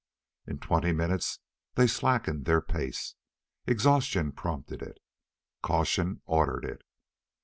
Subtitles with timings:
[0.47, 1.37] In twenty minutes
[1.75, 3.13] they slackened their pace.
[3.67, 4.97] Exhaustion prompted it.
[5.61, 6.81] Caution ordered it.